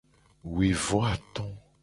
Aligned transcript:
Wi 0.53 0.67
vo 0.85 0.99
ato. 1.13 1.45